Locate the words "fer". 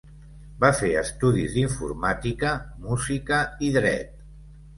0.77-0.87